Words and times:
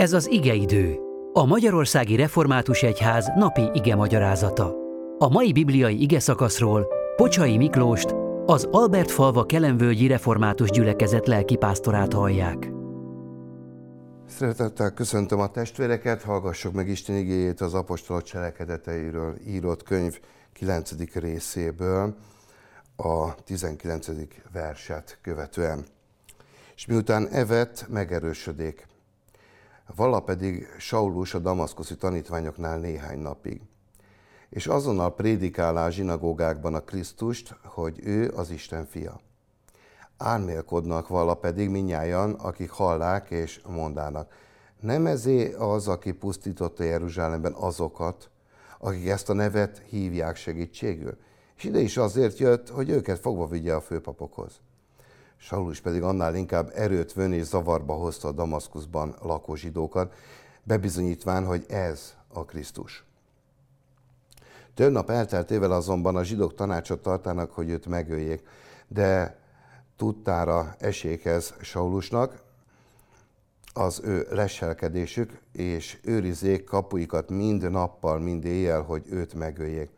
Ez 0.00 0.12
az 0.12 0.30
igeidő, 0.30 0.98
a 1.32 1.46
Magyarországi 1.46 2.16
Református 2.16 2.82
Egyház 2.82 3.26
napi 3.36 3.70
ige 3.72 3.94
magyarázata. 3.94 4.74
A 5.18 5.28
mai 5.28 5.52
bibliai 5.52 6.02
ige 6.02 6.20
szakaszról 6.20 6.86
Pocsai 7.16 7.56
Miklóst, 7.56 8.14
az 8.46 8.68
Albert 8.70 9.10
falva 9.10 9.46
Kelenvölgyi 9.46 10.06
Református 10.06 10.70
Gyülekezet 10.70 11.26
lelkipásztorát 11.26 12.12
hallják. 12.12 12.70
Szeretettel 14.28 14.90
köszöntöm 14.90 15.40
a 15.40 15.50
testvéreket, 15.50 16.22
hallgassuk 16.22 16.72
meg 16.72 16.88
Isten 16.88 17.16
igéjét 17.16 17.60
az 17.60 17.74
apostolok 17.74 18.22
cselekedeteiről 18.22 19.36
írott 19.46 19.82
könyv 19.82 20.20
9. 20.52 21.12
részéből, 21.14 22.14
a 22.96 23.34
19. 23.44 24.08
verset 24.52 25.18
követően. 25.22 25.84
És 26.76 26.86
miután 26.86 27.28
evett, 27.28 27.86
megerősödik, 27.88 28.88
vala 29.94 30.20
pedig 30.20 30.66
Saulus 30.78 31.34
a 31.34 31.38
damaszkuszi 31.38 31.96
tanítványoknál 31.96 32.78
néhány 32.78 33.18
napig. 33.18 33.60
És 34.48 34.66
azonnal 34.66 35.14
prédikálá 35.14 35.86
a 35.86 35.90
zsinagógákban 35.90 36.74
a 36.74 36.80
Krisztust, 36.80 37.56
hogy 37.64 38.00
ő 38.02 38.32
az 38.36 38.50
Isten 38.50 38.86
fia. 38.86 39.20
Álmélkodnak 40.16 41.08
vala 41.08 41.34
pedig 41.34 41.68
minnyájan, 41.68 42.32
akik 42.32 42.70
hallák 42.70 43.30
és 43.30 43.60
mondának. 43.66 44.32
Nem 44.80 45.06
ezé 45.06 45.52
az, 45.52 45.88
aki 45.88 46.12
pusztította 46.12 46.82
Jeruzsálemben 46.82 47.52
azokat, 47.52 48.30
akik 48.78 49.08
ezt 49.08 49.28
a 49.30 49.32
nevet 49.32 49.82
hívják 49.88 50.36
segítségül. 50.36 51.18
És 51.56 51.64
ide 51.64 51.78
is 51.78 51.96
azért 51.96 52.38
jött, 52.38 52.68
hogy 52.68 52.88
őket 52.88 53.18
fogva 53.18 53.46
vigye 53.46 53.74
a 53.74 53.80
főpapokhoz. 53.80 54.60
Saulus 55.42 55.80
pedig 55.80 56.02
annál 56.02 56.34
inkább 56.34 56.70
erőt 56.74 57.12
vön 57.12 57.32
és 57.32 57.44
zavarba 57.44 57.94
hozta 57.94 58.28
a 58.28 58.32
Damaszkuszban 58.32 59.16
lakó 59.22 59.54
zsidókat, 59.54 60.14
bebizonyítván, 60.62 61.46
hogy 61.46 61.64
ez 61.68 62.14
a 62.28 62.44
Krisztus. 62.44 63.04
Több 64.74 64.92
nap 64.92 65.10
elteltével 65.10 65.72
azonban 65.72 66.16
a 66.16 66.24
zsidók 66.24 66.54
tanácsot 66.54 67.02
tartanak, 67.02 67.50
hogy 67.50 67.68
őt 67.68 67.86
megöljék, 67.86 68.42
de 68.88 69.38
tudtára 69.96 70.74
esékez 70.78 71.54
Saulusnak 71.60 72.42
az 73.72 74.00
ő 74.04 74.26
leselkedésük, 74.30 75.40
és 75.52 75.98
őrizék 76.02 76.64
kapuikat 76.64 77.30
mind 77.30 77.70
nappal, 77.70 78.18
mind 78.18 78.44
éjjel, 78.44 78.82
hogy 78.82 79.02
őt 79.08 79.34
megöljék 79.34 79.90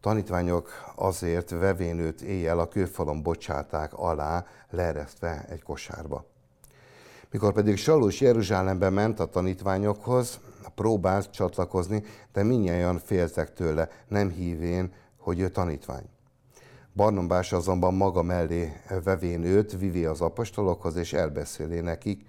tanítványok 0.00 0.68
azért 0.96 1.50
vevén 1.50 1.98
őt 1.98 2.20
éjjel 2.20 2.58
a 2.58 2.68
kőfalon 2.68 3.22
bocsáták 3.22 3.92
alá, 3.94 4.46
leeresztve 4.70 5.44
egy 5.48 5.62
kosárba. 5.62 6.24
Mikor 7.30 7.52
pedig 7.52 7.76
Salus 7.76 8.20
Jeruzsálembe 8.20 8.90
ment 8.90 9.20
a 9.20 9.26
tanítványokhoz, 9.26 10.40
próbált 10.74 11.30
csatlakozni, 11.30 12.02
de 12.32 12.42
minnyáján 12.42 12.98
féltek 12.98 13.52
tőle, 13.52 13.88
nem 14.08 14.30
hívén, 14.30 14.92
hogy 15.16 15.40
ő 15.40 15.48
tanítvány. 15.48 16.08
Barnabás 16.94 17.52
azonban 17.52 17.94
maga 17.94 18.22
mellé 18.22 18.72
vevén 19.04 19.42
őt, 19.42 19.78
vivi 19.78 20.04
az 20.04 20.20
apostolokhoz, 20.20 20.96
és 20.96 21.12
elbeszéli 21.12 21.80
nekik, 21.80 22.26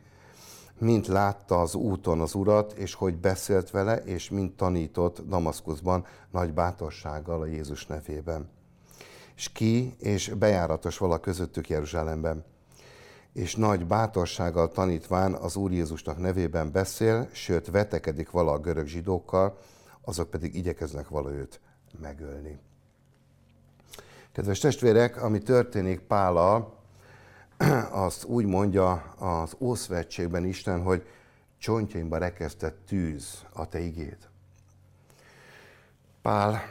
mint 0.80 1.08
látta 1.08 1.62
az 1.62 1.76
úton 1.76 2.22
az 2.22 2.34
urat, 2.34 2.72
és 2.72 2.94
hogy 2.94 3.18
beszélt 3.18 3.72
vele, 3.72 3.96
és 3.96 4.30
mint 4.30 4.58
tanított 4.58 5.22
Damaszkuszban 5.28 6.06
nagy 6.32 6.54
bátorsággal 6.54 7.42
a 7.42 7.46
Jézus 7.46 7.86
nevében. 7.86 8.50
És 9.36 9.50
ki 9.50 9.96
és 10.00 10.30
bejáratos 10.30 10.98
vala 10.98 11.20
közöttük 11.20 11.70
Jeruzsálemben. 11.70 12.46
És 13.34 13.56
nagy 13.56 13.86
bátorsággal 13.86 14.68
tanítván 14.68 15.34
az 15.34 15.56
Úr 15.56 15.72
Jézusnak 15.72 16.18
nevében 16.18 16.72
beszél, 16.72 17.30
sőt 17.32 17.72
vetekedik 17.72 18.30
vala 18.30 18.52
a 18.52 18.60
görög 18.60 18.88
zsidókkal, 18.88 19.58
azok 20.02 20.30
pedig 20.30 20.56
igyekeznek 20.56 21.10
vala 21.10 21.32
őt 21.32 21.60
megölni. 22.02 22.60
Kedves 24.32 24.60
testvérek, 24.60 25.24
ami 25.24 25.40
történik 25.40 26.00
Pállal, 26.00 26.79
azt 28.06 28.24
úgy 28.24 28.46
mondja 28.46 28.92
az 29.18 29.56
Ószövetségben 29.60 30.46
Isten, 30.46 30.82
hogy 30.82 31.08
csontjaimba 31.58 32.18
rekesztett 32.18 32.86
tűz 32.88 33.46
a 33.54 33.68
te 33.68 33.80
igét. 33.80 34.30
Pál 36.22 36.62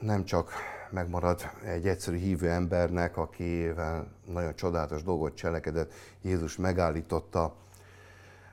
nem 0.00 0.24
csak 0.24 0.52
megmarad 0.90 1.50
egy 1.64 1.88
egyszerű 1.88 2.16
hívő 2.16 2.50
embernek, 2.50 3.16
akivel 3.16 4.12
nagyon 4.26 4.54
csodálatos 4.54 5.02
dolgot 5.02 5.34
cselekedett, 5.34 5.92
Jézus 6.22 6.56
megállította, 6.56 7.54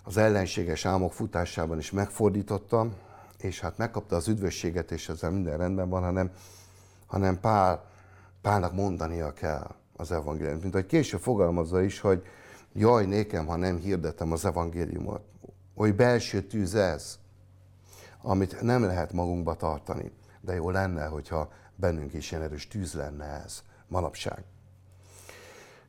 az 0.03 0.17
ellenséges 0.17 0.85
álmok 0.85 1.13
futásában 1.13 1.77
is 1.77 1.91
megfordította, 1.91 2.87
és 3.37 3.59
hát 3.59 3.77
megkapta 3.77 4.15
az 4.15 4.27
üdvösséget, 4.27 4.91
és 4.91 5.09
ezzel 5.09 5.31
minden 5.31 5.57
rendben 5.57 5.89
van, 5.89 6.01
hanem, 6.01 6.31
hanem 7.05 7.39
Pál, 7.39 7.89
Pálnak 8.41 8.73
mondania 8.73 9.33
kell 9.33 9.80
az 10.01 10.11
evangéliumot. 10.11 10.61
Mint 10.61 10.73
ahogy 10.73 10.85
később 10.85 11.19
fogalmazza 11.19 11.81
is, 11.81 11.99
hogy 11.99 12.23
jaj 12.73 13.05
nékem, 13.05 13.45
ha 13.45 13.55
nem 13.55 13.77
hirdetem 13.77 14.31
az 14.31 14.45
evangéliumot. 14.45 15.21
Oly 15.75 15.91
belső 15.91 16.41
tűz 16.41 16.75
ez, 16.75 17.19
amit 18.21 18.61
nem 18.61 18.83
lehet 18.83 19.13
magunkba 19.13 19.55
tartani. 19.55 20.11
De 20.41 20.53
jó 20.53 20.69
lenne, 20.69 21.05
hogyha 21.05 21.51
bennünk 21.75 22.13
is 22.13 22.31
ilyen 22.31 22.43
erős 22.43 22.67
tűz 22.67 22.93
lenne 22.93 23.25
ez 23.25 23.63
manapság. 23.87 24.43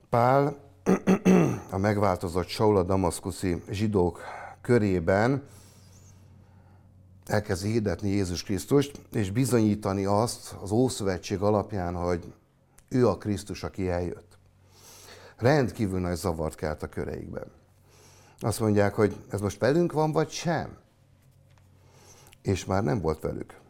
Pál 0.09 0.57
a 1.71 1.77
megváltozott 1.77 2.47
Saul 2.47 2.77
a 2.77 2.83
damaszkuszi 2.83 3.63
zsidók 3.71 4.21
körében 4.61 5.43
elkezdi 7.27 7.71
hirdetni 7.71 8.09
Jézus 8.09 8.43
Krisztust, 8.43 9.01
és 9.13 9.31
bizonyítani 9.31 10.05
azt 10.05 10.57
az 10.63 10.71
Ószövetség 10.71 11.41
alapján, 11.41 11.95
hogy 11.95 12.33
ő 12.95 13.09
a 13.09 13.19
Krisztus, 13.19 13.63
aki 13.63 13.89
eljött. 13.89 14.39
Rendkívül 15.37 16.01
nagy 16.01 16.17
zavart 16.17 16.55
kelt 16.55 16.83
a 16.83 16.89
köreikben. 16.89 17.47
Azt 18.39 18.61
mondják, 18.61 18.95
hogy 18.95 19.17
ez 19.31 19.41
most 19.41 19.59
velünk 19.59 19.93
van, 19.93 20.13
vagy 20.13 20.31
sem? 20.31 20.77
És 22.43 22.65
már 22.65 22.83
nem 22.83 23.01
volt 23.01 23.21
velük. 23.21 23.61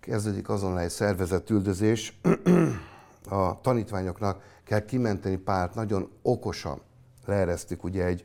Kezdődik 0.00 0.48
azonnal 0.48 0.80
egy 0.80 0.90
szervezett 0.90 1.50
üldözés. 1.50 2.18
A 3.28 3.60
tanítványoknak 3.60 4.42
kell 4.64 4.84
kimenteni 4.84 5.36
párt, 5.36 5.74
nagyon 5.74 6.10
okosan 6.22 6.80
leeresztik 7.24 7.84
ugye 7.84 8.04
egy 8.04 8.24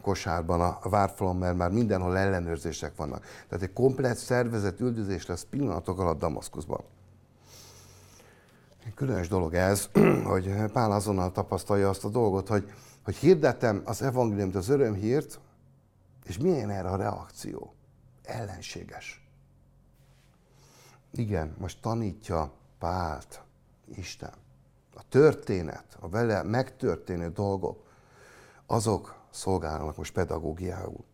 kosárban 0.00 0.60
a 0.60 0.88
várfalon, 0.88 1.36
mert 1.36 1.56
már 1.56 1.70
mindenhol 1.70 2.18
ellenőrzések 2.18 2.96
vannak. 2.96 3.24
Tehát 3.48 3.64
egy 3.64 3.72
komplet 3.72 4.16
szervezett 4.16 4.80
üldözés 4.80 5.26
lesz 5.26 5.46
pillanatok 5.50 6.00
alatt 6.00 6.18
Damaszkuszban. 6.18 6.80
Különös 8.94 9.28
dolog 9.28 9.54
ez, 9.54 9.88
hogy 10.24 10.54
Pál 10.72 10.92
azonnal 10.92 11.32
tapasztalja 11.32 11.88
azt 11.88 12.04
a 12.04 12.08
dolgot, 12.08 12.48
hogy, 12.48 12.72
hogy 13.04 13.16
hirdetem 13.16 13.82
az 13.84 14.02
evangéliumot, 14.02 14.54
az 14.54 14.68
örömhírt, 14.68 15.40
és 16.24 16.38
milyen 16.38 16.70
erre 16.70 16.88
a 16.88 16.96
reakció? 16.96 17.74
Ellenséges. 18.22 19.28
Igen, 21.12 21.54
most 21.58 21.80
tanítja 21.80 22.52
Pált 22.78 23.42
Isten. 23.94 24.32
A 24.94 25.08
történet, 25.08 25.96
a 26.00 26.08
vele 26.08 26.42
megtörténő 26.42 27.30
dolgok, 27.30 27.86
azok 28.66 29.18
szolgálnak 29.30 29.96
most 29.96 30.12
pedagógiául. 30.12 31.04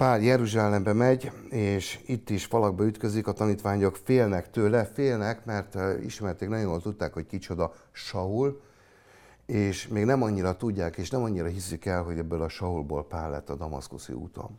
Pál 0.00 0.20
Jeruzsálembe 0.20 0.92
megy, 0.92 1.32
és 1.50 2.00
itt 2.06 2.30
is 2.30 2.44
falakba 2.44 2.84
ütközik, 2.86 3.26
a 3.26 3.32
tanítványok 3.32 3.96
félnek 3.96 4.50
tőle, 4.50 4.84
félnek, 4.84 5.44
mert 5.44 5.76
ismerték, 6.04 6.48
nagyon 6.48 6.64
jól 6.64 6.80
tudták, 6.80 7.12
hogy 7.12 7.26
kicsoda 7.26 7.72
Saul, 7.92 8.60
és 9.46 9.88
még 9.88 10.04
nem 10.04 10.22
annyira 10.22 10.56
tudják, 10.56 10.96
és 10.96 11.10
nem 11.10 11.22
annyira 11.22 11.46
hiszik 11.46 11.84
el, 11.84 12.02
hogy 12.02 12.18
ebből 12.18 12.42
a 12.42 12.48
Saulból 12.48 13.06
Pál 13.06 13.30
lett 13.30 13.50
a 13.50 13.54
damaszkuszi 13.54 14.12
úton. 14.12 14.58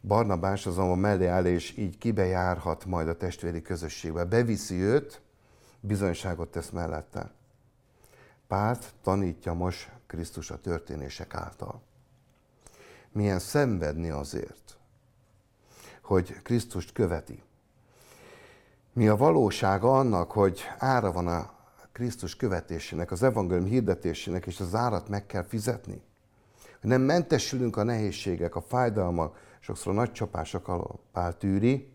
Barnabás 0.00 0.66
azonban 0.66 0.98
mellé 0.98 1.26
áll, 1.26 1.44
és 1.44 1.76
így 1.76 1.98
kibejárhat 1.98 2.84
majd 2.84 3.08
a 3.08 3.16
testvéri 3.16 3.62
közösségbe. 3.62 4.24
Beviszi 4.24 4.80
őt, 4.80 5.20
bizonyságot 5.80 6.48
tesz 6.48 6.70
mellette. 6.70 7.30
Pált 8.46 8.92
tanítja 9.02 9.52
most 9.52 9.90
Krisztus 10.06 10.50
a 10.50 10.60
történések 10.60 11.34
által 11.34 11.86
milyen 13.12 13.38
szenvedni 13.38 14.10
azért, 14.10 14.78
hogy 16.02 16.42
Krisztust 16.42 16.92
követi. 16.92 17.42
Mi 18.92 19.08
a 19.08 19.16
valósága 19.16 19.98
annak, 19.98 20.30
hogy 20.30 20.60
ára 20.78 21.12
van 21.12 21.26
a 21.26 21.56
Krisztus 21.92 22.36
követésének, 22.36 23.10
az 23.10 23.22
evangélium 23.22 23.68
hirdetésének, 23.68 24.46
és 24.46 24.60
az 24.60 24.74
árat 24.74 25.08
meg 25.08 25.26
kell 25.26 25.42
fizetni. 25.42 26.02
Hogy 26.80 26.90
nem 26.90 27.00
mentesülünk 27.00 27.76
a 27.76 27.82
nehézségek, 27.82 28.56
a 28.56 28.60
fájdalmak, 28.60 29.38
sokszor 29.60 29.92
a 29.92 29.94
nagy 29.94 30.12
csapások 30.12 30.68
alól. 30.68 31.00
Pál 31.12 31.36
tűri, 31.36 31.88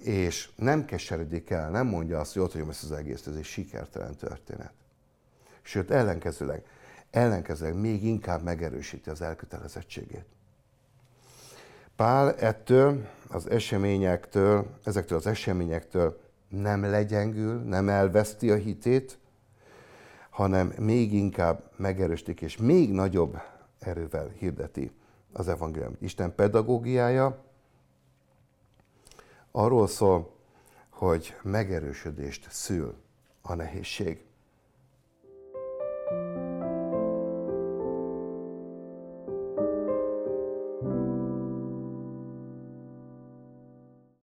és 0.00 0.50
nem 0.56 0.84
keseredik 0.84 1.50
el, 1.50 1.70
nem 1.70 1.86
mondja 1.86 2.20
azt, 2.20 2.32
hogy 2.32 2.42
ott 2.42 2.52
hagyom 2.52 2.70
ezt 2.70 2.82
az 2.82 2.92
egész, 2.92 3.26
ez 3.26 3.34
egy 3.34 3.44
sikertelen 3.44 4.16
történet. 4.16 4.72
Sőt, 5.62 5.90
ellenkezőleg 5.90 6.64
ellenkezőleg 7.16 7.80
még 7.80 8.04
inkább 8.04 8.42
megerősíti 8.42 9.10
az 9.10 9.20
elkötelezettségét. 9.22 10.24
Pál 11.96 12.34
ettől 12.34 13.08
az 13.28 13.50
eseményektől, 13.50 14.66
ezektől 14.84 15.18
az 15.18 15.26
eseményektől 15.26 16.20
nem 16.48 16.82
legyengül, 16.82 17.60
nem 17.60 17.88
elveszti 17.88 18.50
a 18.50 18.54
hitét, 18.54 19.18
hanem 20.30 20.72
még 20.78 21.12
inkább 21.12 21.70
megerősítik 21.76 22.40
és 22.40 22.56
még 22.56 22.92
nagyobb 22.92 23.38
erővel 23.78 24.28
hirdeti 24.28 24.92
az 25.32 25.48
evangélium. 25.48 25.96
Isten 26.00 26.34
pedagógiája 26.34 27.44
arról 29.50 29.86
szól, 29.86 30.34
hogy 30.88 31.34
megerősödést 31.42 32.46
szül 32.50 32.94
a 33.42 33.54
nehézség. 33.54 34.25